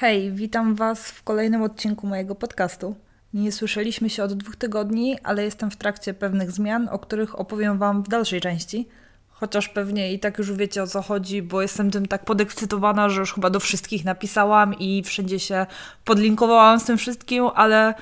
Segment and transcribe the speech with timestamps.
[0.00, 2.96] Hej, witam Was w kolejnym odcinku mojego podcastu.
[3.34, 7.78] Nie słyszeliśmy się od dwóch tygodni, ale jestem w trakcie pewnych zmian, o których opowiem
[7.78, 8.88] Wam w dalszej części.
[9.28, 13.20] Chociaż pewnie i tak już wiecie o co chodzi, bo jestem tym tak podekscytowana, że
[13.20, 15.66] już chyba do wszystkich napisałam i wszędzie się
[16.04, 17.94] podlinkowałam z tym wszystkim, ale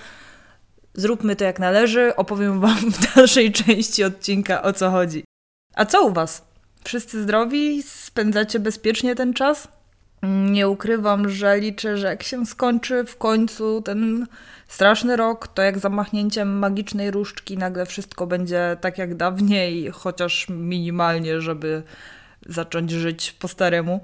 [0.94, 2.16] zróbmy to jak należy.
[2.16, 5.24] Opowiem Wam w dalszej części odcinka o co chodzi.
[5.74, 6.44] A co u Was?
[6.84, 7.82] Wszyscy zdrowi?
[7.82, 9.75] Spędzacie bezpiecznie ten czas?
[10.22, 14.26] Nie ukrywam, że liczę, że jak się skończy w końcu ten
[14.68, 21.40] straszny rok, to jak zamachnięciem magicznej różdżki nagle wszystko będzie tak jak dawniej, chociaż minimalnie,
[21.40, 21.82] żeby
[22.46, 24.00] zacząć żyć po staremu.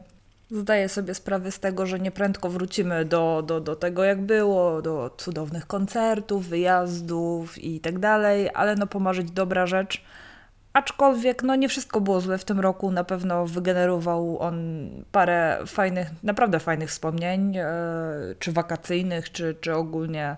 [0.50, 5.14] Zdaję sobie sprawę z tego, że nieprędko wrócimy do, do, do tego, jak było, do
[5.16, 10.04] cudownych koncertów, wyjazdów i tak dalej, ale no pomarzyć dobra rzecz.
[10.72, 12.90] Aczkolwiek no nie wszystko było złe w tym roku.
[12.90, 17.66] Na pewno wygenerował on parę fajnych, naprawdę fajnych wspomnień, e,
[18.38, 20.36] czy wakacyjnych, czy, czy ogólnie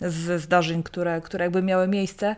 [0.00, 2.36] z zdarzeń, które, które jakby miały miejsce.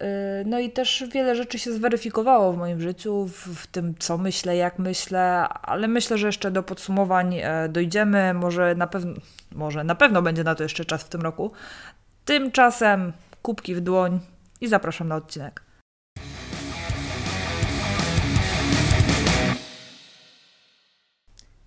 [0.00, 4.18] E, no i też wiele rzeczy się zweryfikowało w moim życiu, w, w, tym co
[4.18, 8.34] myślę, jak myślę, ale myślę, że jeszcze do podsumowań e, dojdziemy.
[8.34, 9.14] Może na pewno,
[9.52, 11.52] może na pewno będzie na to jeszcze czas w tym roku.
[12.24, 13.12] Tymczasem
[13.42, 14.20] kubki w dłoń
[14.60, 15.64] i zapraszam na odcinek.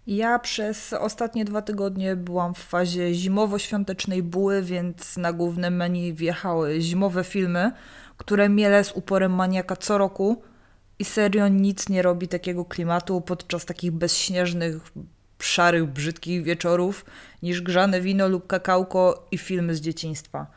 [0.07, 6.81] Ja przez ostatnie dwa tygodnie byłam w fazie zimowo-świątecznej buły, więc na główne menu wjechały
[6.81, 7.71] zimowe filmy,
[8.17, 10.41] które miele z uporem maniaka co roku
[10.99, 14.91] i serio nic nie robi takiego klimatu podczas takich bezśnieżnych,
[15.39, 17.05] szarych, brzydkich wieczorów
[17.43, 20.47] niż grzane wino lub kakałko i filmy z dzieciństwa.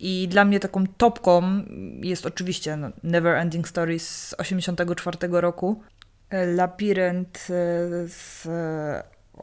[0.00, 1.62] I dla mnie taką topką
[2.02, 5.82] jest oczywiście no, Never Ending Stories z 1984 roku,
[6.30, 8.48] Labirynt e, z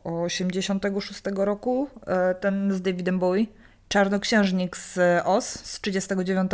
[0.04, 3.46] 86 roku, e, ten z Davidem Bowie,
[3.88, 6.52] Czarnoksiężnik z Oz z 39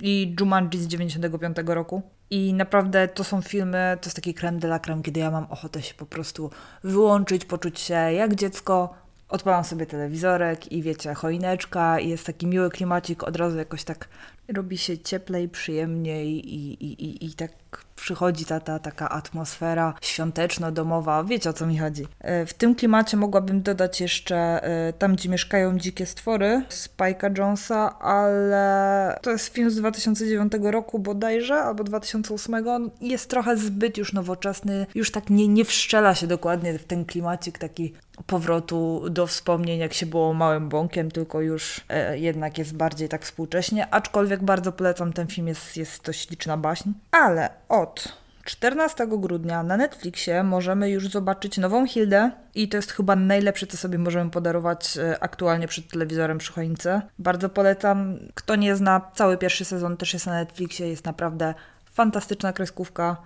[0.00, 2.02] i Jumanji z 95 roku.
[2.30, 5.44] I naprawdę to są filmy, to jest taki creme de la creme, kiedy ja mam
[5.44, 6.50] ochotę się po prostu
[6.84, 8.94] wyłączyć, poczuć się jak dziecko,
[9.28, 14.08] odpalam sobie telewizorek i wiecie, choineczka i jest taki miły klimacik, od razu jakoś tak
[14.48, 17.52] robi się cieplej, przyjemniej i, i, i, i tak
[17.96, 21.24] przychodzi ta, ta taka atmosfera świąteczno-domowa.
[21.24, 22.06] Wiecie o co mi chodzi.
[22.20, 27.98] E, w tym klimacie mogłabym dodać jeszcze e, Tam, gdzie mieszkają dzikie stwory Spike'a Jonesa,
[27.98, 32.68] ale to jest film z 2009 roku bodajże, albo 2008.
[32.68, 37.04] On jest trochę zbyt już nowoczesny, już tak nie, nie wszczela się dokładnie w ten
[37.04, 37.94] klimacik taki
[38.26, 43.24] powrotu do wspomnień, jak się było małym bąkiem, tylko już e, jednak jest bardziej tak
[43.24, 46.90] współcześnie, aczkolwiek bardzo polecam ten film, jest, jest to śliczna baśń.
[47.10, 53.16] Ale od 14 grudnia na Netflixie możemy już zobaczyć nową Hildę i to jest chyba
[53.16, 57.02] najlepsze, co sobie możemy podarować e, aktualnie przed telewizorem przy choince.
[57.18, 58.18] Bardzo polecam.
[58.34, 61.54] Kto nie zna, cały pierwszy sezon też jest na Netflixie, jest naprawdę
[61.92, 63.16] fantastyczna kreskówka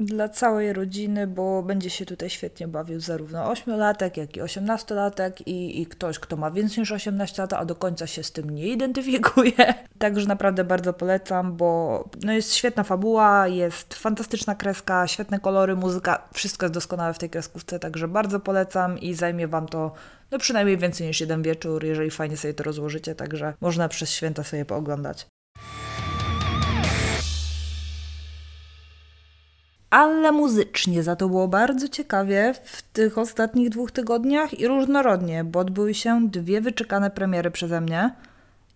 [0.00, 5.80] dla całej rodziny, bo będzie się tutaj świetnie bawił zarówno ośmiolatek, jak i osiemnastolatek i,
[5.80, 8.66] i ktoś, kto ma więcej niż 18 lat, a do końca się z tym nie
[8.66, 9.74] identyfikuje.
[9.98, 16.28] Także naprawdę bardzo polecam, bo no jest świetna fabuła, jest fantastyczna kreska, świetne kolory, muzyka,
[16.34, 19.92] wszystko jest doskonałe w tej kreskówce, także bardzo polecam i zajmie Wam to
[20.30, 24.44] no przynajmniej więcej niż jeden wieczór, jeżeli fajnie sobie to rozłożycie, także można przez święta
[24.44, 25.26] sobie pooglądać.
[29.92, 35.60] Ale muzycznie za to było bardzo ciekawie w tych ostatnich dwóch tygodniach i różnorodnie, bo
[35.60, 38.14] odbyły się dwie wyczekane premiery przeze mnie.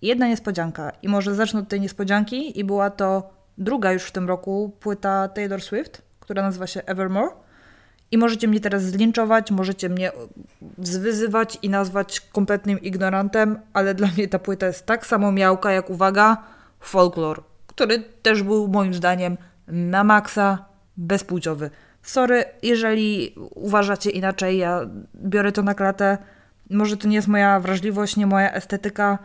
[0.03, 4.28] Jedna niespodzianka i może zacznę od tej niespodzianki i była to druga już w tym
[4.28, 7.31] roku płyta Taylor Swift, która nazywa się Evermore.
[8.10, 10.12] I możecie mnie teraz zlinczować, możecie mnie
[10.78, 15.91] zwyzywać i nazwać kompletnym ignorantem, ale dla mnie ta płyta jest tak samo miałka jak,
[15.91, 16.37] uwaga,
[16.81, 19.37] folklor, który też był moim zdaniem
[19.69, 21.70] na maksa bezpłciowy.
[22.02, 24.80] Sorry, jeżeli uważacie inaczej, ja
[25.14, 26.18] biorę to na klatę.
[26.70, 29.18] Może to nie jest moja wrażliwość, nie moja estetyka.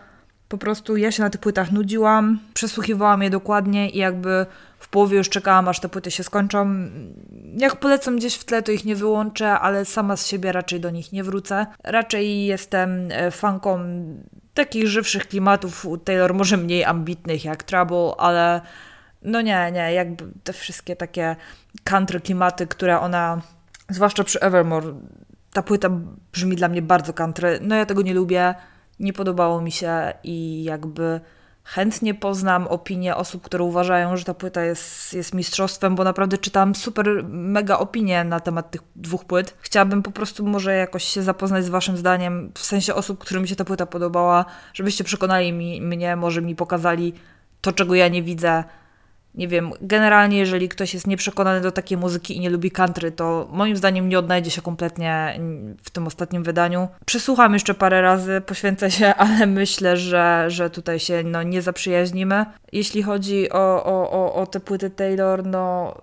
[0.50, 4.46] Po prostu ja się na tych płytach nudziłam, przesłuchiwałam je dokładnie i jakby
[4.80, 6.76] w połowie już czekałam, aż te płyty się skończą.
[7.58, 10.90] Jak polecam gdzieś w tle, to ich nie wyłączę, ale sama z siebie raczej do
[10.90, 11.66] nich nie wrócę.
[11.84, 13.80] Raczej jestem e, fanką
[14.54, 15.88] takich żywszych klimatów.
[16.04, 18.62] Taylor może mniej ambitnych jak Trouble, ale
[19.22, 21.36] no nie, nie, jakby te wszystkie takie
[21.84, 23.42] country klimaty, które ona,
[23.90, 24.94] zwłaszcza przy Evermore,
[25.54, 25.90] ta płyta
[26.34, 27.60] brzmi dla mnie bardzo country.
[27.62, 28.56] No ja tego nie lubię,
[29.00, 31.20] nie podobało mi się i jakby
[31.64, 36.76] chętnie poznam opinie osób, które uważają, że ta płyta jest, jest mistrzostwem, bo naprawdę czytam
[36.76, 39.58] super mega opinie na temat tych dwóch płyt.
[39.62, 43.56] Chciałabym po prostu może jakoś się zapoznać z waszym zdaniem, w sensie osób, którym się
[43.56, 47.14] ta płyta podobała, żebyście przekonali mi, mnie, może mi pokazali
[47.62, 48.64] to, czego ja nie widzę,
[49.36, 53.48] nie wiem, generalnie jeżeli ktoś jest nieprzekonany do takiej muzyki i nie lubi country, to
[53.52, 55.40] moim zdaniem nie odnajdzie się kompletnie
[55.84, 56.88] w tym ostatnim wydaniu.
[57.06, 62.46] Przesłucham jeszcze parę razy, poświęcę się, ale myślę, że, że tutaj się no, nie zaprzyjaźnimy.
[62.72, 65.96] Jeśli chodzi o, o, o, o te płyty Taylor, no...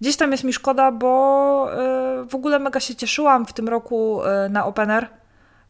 [0.00, 4.20] Gdzieś tam jest mi szkoda, bo yy, w ogóle mega się cieszyłam w tym roku
[4.42, 5.08] yy, na Opener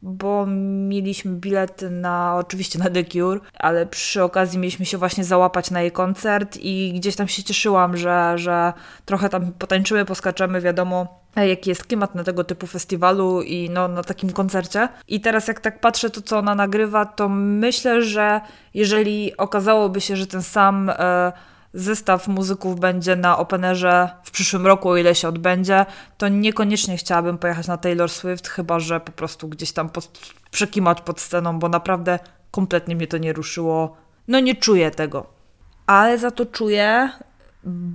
[0.02, 0.46] bo
[0.88, 5.80] mieliśmy bilet na, oczywiście na The Cure, ale przy okazji mieliśmy się właśnie załapać na
[5.80, 8.72] jej koncert i gdzieś tam się cieszyłam, że, że
[9.04, 14.02] trochę tam potańczymy, poskaczemy, wiadomo, jaki jest klimat na tego typu festiwalu i no, na
[14.02, 14.88] takim koncercie.
[15.08, 18.40] I teraz jak tak patrzę to, co ona nagrywa, to myślę, że
[18.74, 20.90] jeżeli okazałoby się, że ten sam...
[20.90, 21.32] E,
[21.75, 25.87] zestaw muzyków będzie na Openerze w przyszłym roku, o ile się odbędzie,
[26.19, 30.20] to niekoniecznie chciałabym pojechać na Taylor Swift, chyba że po prostu gdzieś tam pod,
[30.50, 32.19] przekimać pod sceną, bo naprawdę
[32.50, 33.97] kompletnie mnie to nie ruszyło.
[34.29, 35.26] No nie czuję tego.
[35.87, 37.11] Ale za to czuję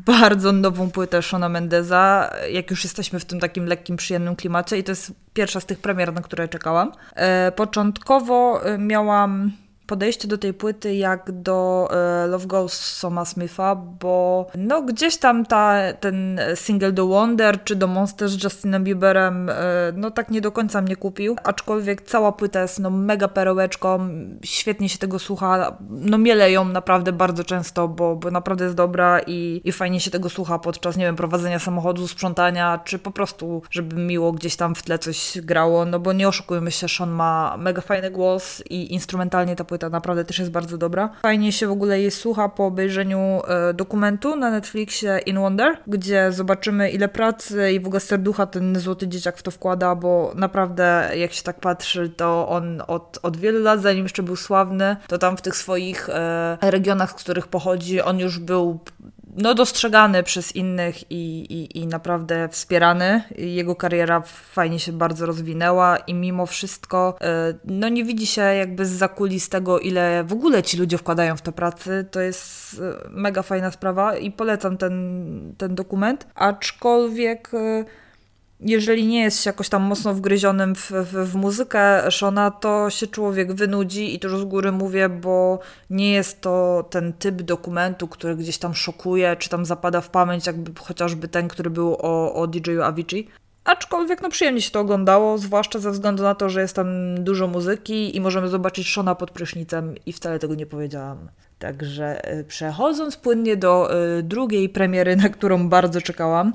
[0.05, 4.83] bardzo nową płytę Shona Mendeza, jak już jesteśmy w tym takim lekkim, przyjemnym klimacie i
[4.83, 6.91] to jest pierwsza z tych premier, na które czekałam.
[7.15, 9.51] E, początkowo e, miałam
[9.87, 15.45] podejście do tej płyty jak do e, Love Goes Soma Smitha, bo no gdzieś tam
[15.45, 19.53] ta, ten single do Wonder czy do Monsters z Justinem Bieberem e,
[19.95, 24.09] no tak nie do końca mnie kupił, aczkolwiek cała płyta jest no mega perełeczką,
[24.43, 29.19] świetnie się tego słucha, no miele ją naprawdę bardzo często, bo, bo naprawdę jest dobra
[29.27, 33.61] i, i fajnie się tego słucha podczas, nie wiem, prowadzenia samochodu, sprzątania, czy po prostu,
[33.71, 37.57] żeby miło gdzieś tam w tle coś grało, no bo nie oszukujmy się, Sean ma
[37.57, 41.09] mega fajny głos i instrumentalnie ta płyta naprawdę też jest bardzo dobra.
[41.21, 46.31] Fajnie się w ogóle jej słucha po obejrzeniu e, dokumentu na Netflixie In Wonder, gdzie
[46.31, 51.09] zobaczymy ile pracy i w ogóle serducha ten złoty dzieciak w to wkłada, bo naprawdę
[51.15, 55.17] jak się tak patrzy, to on od, od wielu lat, zanim jeszcze był sławny, to
[55.17, 58.79] tam w tych swoich e, regionach, z których pochodzi, on już był
[59.37, 63.23] no, dostrzegany przez innych i, i, i naprawdę wspierany.
[63.37, 68.85] Jego kariera fajnie się bardzo rozwinęła i mimo wszystko e, no, nie widzi się jakby
[68.85, 72.05] z zakulis tego, ile w ogóle ci ludzie wkładają w te pracy.
[72.11, 76.27] To jest e, mega fajna sprawa i polecam ten, ten dokument.
[76.35, 77.85] Aczkolwiek e,
[78.65, 83.07] jeżeli nie jest się jakoś tam mocno wgryzionym w, w, w, muzykę Shona, to się
[83.07, 88.07] człowiek wynudzi i to już z góry mówię, bo nie jest to ten typ dokumentu,
[88.07, 92.33] który gdzieś tam szokuje, czy tam zapada w pamięć, jakby chociażby ten, który był o,
[92.33, 93.29] o DJ-u Avicii.
[93.63, 96.87] Aczkolwiek no przyjemnie się to oglądało, zwłaszcza ze względu na to, że jest tam
[97.23, 101.29] dużo muzyki i możemy zobaczyć Shona pod prysznicem i wcale tego nie powiedziałam.
[101.59, 103.89] Także e, przechodząc płynnie do
[104.19, 106.53] y, drugiej premiery, na którą bardzo czekałam,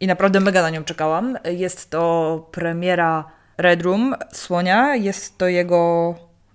[0.00, 1.38] i naprawdę mega na nią czekałam.
[1.44, 3.24] Jest to premiera
[3.58, 4.96] Red Room Słonia.
[4.96, 6.14] Jest to jego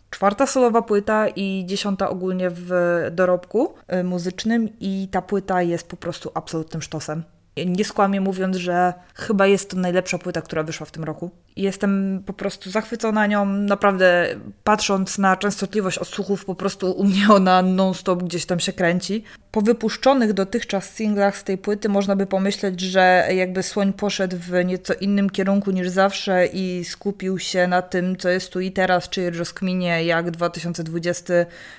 [0.10, 2.72] czwarta solowa płyta i dziesiąta ogólnie w
[3.12, 7.24] dorobku y, muzycznym i ta płyta jest po prostu absolutnym sztosem.
[7.66, 11.32] Nie skłamię mówiąc, że chyba jest to najlepsza płyta, która wyszła w tym roku.
[11.56, 14.28] Jestem po prostu zachwycona nią, naprawdę
[14.64, 19.24] patrząc na częstotliwość odsłuchów, po prostu u mnie ona non-stop gdzieś tam się kręci
[19.56, 24.66] po wypuszczonych dotychczas singlach z tej płyty można by pomyśleć, że jakby Słoń poszedł w
[24.66, 29.10] nieco innym kierunku niż zawsze i skupił się na tym, co jest tu i teraz,
[29.10, 31.34] czyli rozkminie, jak 2020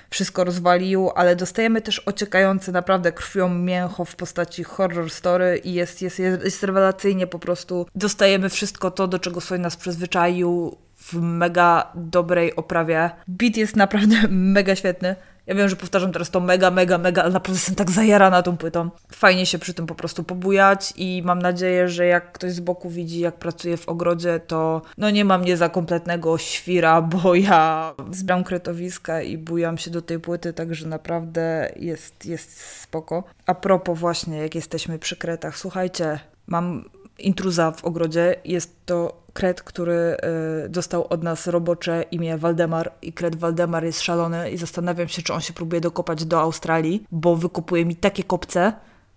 [0.09, 6.01] wszystko rozwalił, ale dostajemy też ociekające naprawdę krwią mięcho w postaci horror story i jest,
[6.01, 7.85] jest, jest, rewelacyjnie po prostu.
[7.95, 13.09] Dostajemy wszystko to, do czego Słoń nas przyzwyczaił w mega dobrej oprawie.
[13.27, 14.15] Beat jest naprawdę
[14.55, 15.15] mega świetny.
[15.47, 18.57] Ja wiem, że powtarzam teraz to mega, mega, mega, ale naprawdę jestem tak zajarana tą
[18.57, 18.89] płytą.
[19.11, 22.89] Fajnie się przy tym po prostu pobujać i mam nadzieję, że jak ktoś z boku
[22.89, 27.93] widzi, jak pracuję w ogrodzie, to no nie mam mnie za kompletnego świra, bo ja
[28.11, 33.23] zbieram kretowiska i bujam się do tej płyty, także naprawdę jest, jest spoko.
[33.45, 36.83] A propos właśnie, jak jesteśmy przy kretach, słuchajcie, mam
[37.19, 38.35] intruza w ogrodzie.
[38.45, 40.17] Jest to kret, który
[40.65, 45.21] y, dostał od nas robocze imię Waldemar i kret Waldemar jest szalony i zastanawiam się,
[45.21, 48.73] czy on się próbuje dokopać do Australii, bo wykopuje mi takie kopce,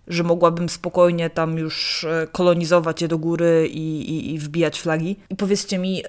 [0.07, 5.19] że mogłabym spokojnie tam już y, kolonizować je do góry i, i, i wbijać flagi.
[5.29, 6.03] I powiedzcie mi,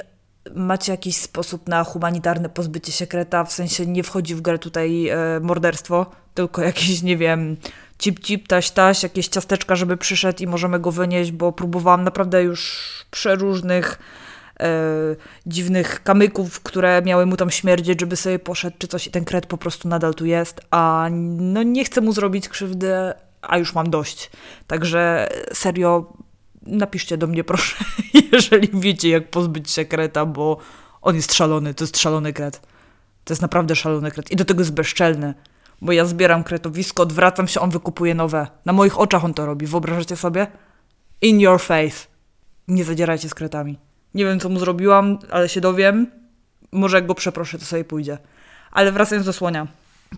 [0.55, 5.09] macie jakiś sposób na humanitarne pozbycie się kreta, w sensie nie wchodzi w grę tutaj
[5.09, 7.57] e, morderstwo, tylko jakieś, nie wiem,
[8.03, 12.43] cip cip, taś taś, jakieś ciasteczka, żeby przyszedł i możemy go wynieść, bo próbowałam naprawdę
[12.43, 13.99] już przeróżnych
[14.61, 14.71] e,
[15.47, 19.47] dziwnych kamyków, które miały mu tam śmierdzieć, żeby sobie poszedł czy coś i ten kret
[19.47, 22.93] po prostu nadal tu jest, a no nie chcę mu zrobić krzywdy,
[23.43, 24.31] a już mam dość.
[24.67, 26.13] Także serio,
[26.63, 27.85] napiszcie do mnie proszę,
[28.33, 30.57] jeżeli wiecie jak pozbyć się kreta, bo
[31.03, 32.61] on jest szalony, to jest szalony kret.
[33.25, 35.35] To jest naprawdę szalony kret i do tego jest bezczelny
[35.83, 38.47] bo ja zbieram kretowisko, odwracam się, on wykupuje nowe.
[38.65, 40.47] Na moich oczach on to robi, wyobrażacie sobie?
[41.23, 42.07] In your face.
[42.69, 43.79] Nie zadzierajcie z kretami.
[44.15, 46.07] Nie wiem, co mu zrobiłam, ale się dowiem.
[46.73, 48.19] Może jak go przeproszę, to sobie pójdzie.
[48.71, 49.67] Ale wracając do słonia.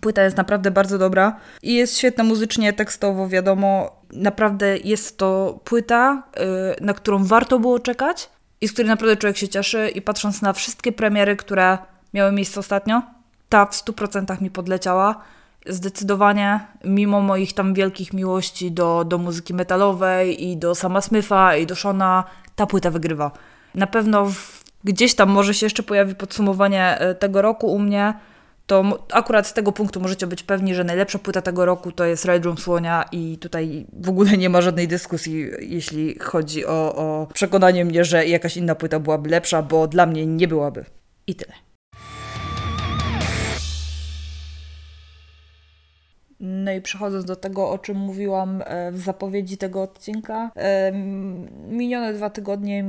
[0.01, 4.01] Płyta jest naprawdę bardzo dobra i jest świetna muzycznie, tekstowo, wiadomo.
[4.13, 8.29] Naprawdę jest to płyta, yy, na którą warto było czekać
[8.61, 9.89] i z której naprawdę człowiek się cieszy.
[9.89, 11.77] I patrząc na wszystkie premiery, które
[12.13, 13.01] miały miejsce ostatnio,
[13.49, 15.21] ta w 100% mi podleciała
[15.67, 21.65] zdecydowanie, mimo moich tam wielkich miłości do, do muzyki metalowej i do Sama Smitha i
[21.65, 22.23] do Shona,
[22.55, 23.31] ta płyta wygrywa.
[23.75, 28.13] Na pewno w, gdzieś tam może się jeszcze pojawi podsumowanie e, tego roku u mnie,
[28.67, 32.25] to akurat z tego punktu możecie być pewni, że najlepsza płyta tego roku to jest
[32.25, 37.27] Red Room Słonia i tutaj w ogóle nie ma żadnej dyskusji, jeśli chodzi o, o
[37.33, 40.85] przekonanie mnie, że jakaś inna płyta byłaby lepsza, bo dla mnie nie byłaby.
[41.27, 41.64] I tyle.
[46.65, 50.91] No i przechodząc do tego, o czym mówiłam e, w zapowiedzi tego odcinka, e,
[51.69, 52.83] minione dwa tygodnie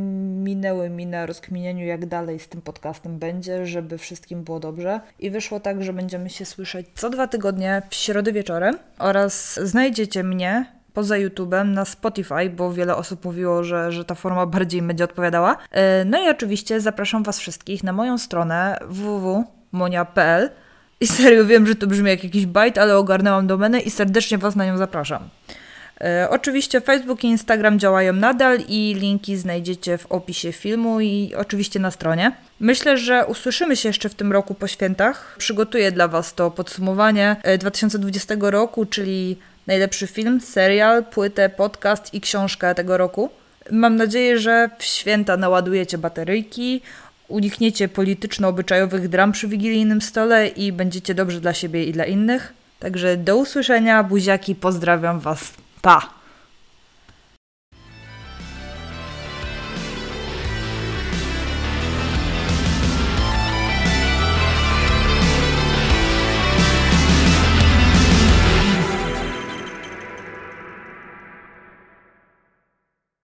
[0.45, 5.01] minęły mi na rozkminieniu, jak dalej z tym podcastem będzie, żeby wszystkim było dobrze.
[5.19, 10.25] I wyszło tak, że będziemy się słyszeć co dwa tygodnie w środę wieczorem oraz znajdziecie
[10.25, 15.05] mnie poza YouTube'em na Spotify, bo wiele osób mówiło, że, że ta forma bardziej będzie
[15.05, 15.57] odpowiadała.
[15.71, 20.51] E, no i oczywiście zapraszam Was wszystkich na moją stronę www.monia.pl
[21.01, 24.57] i serio wiem, że to brzmi jak jakiś bajt, ale ogarnęłam domenę i serdecznie Was
[24.57, 25.29] na nią zapraszam.
[26.01, 31.81] E, oczywiście Facebook i Instagram działają nadal i linki znajdziecie w opisie filmu i oczywiście
[31.81, 32.33] na stronie.
[32.61, 35.35] Myślę, że usłyszymy się jeszcze w tym roku po świętach.
[35.39, 39.37] Przygotuję dla Was to podsumowanie 2020 e, roku, czyli
[39.67, 43.31] najlepszy film, serial, płytę, podcast i książkę tego roku.
[43.71, 46.83] Mam nadzieję, że w święta naładujecie bateryjki,
[47.29, 52.53] unikniecie polityczno-obyczajowych dram przy wigilijnym stole i będziecie dobrzy dla siebie i dla innych.
[52.79, 55.53] Także do usłyszenia, buziaki, pozdrawiam Was.
[55.83, 56.16] Pa!